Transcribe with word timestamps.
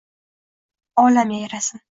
Olam 1.05 1.29
yayrasin 1.37 1.79